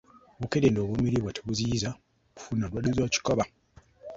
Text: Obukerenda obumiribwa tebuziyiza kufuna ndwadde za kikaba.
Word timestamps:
Obukerenda 0.35 0.79
obumiribwa 0.81 1.33
tebuziyiza 1.35 1.89
kufuna 2.35 2.63
ndwadde 2.67 2.91
za 2.97 3.05
kikaba. 3.13 3.43